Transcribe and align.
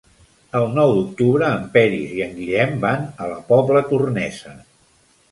El 0.59 0.63
nou 0.75 0.93
d'octubre 0.99 1.49
en 1.57 1.67
Peris 1.75 2.15
i 2.19 2.23
en 2.27 2.33
Guillem 2.37 2.73
van 2.85 3.03
a 3.25 3.27
la 3.33 3.35
Pobla 3.51 3.83
Tornesa. 3.91 4.55